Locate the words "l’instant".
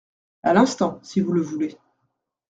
0.55-0.99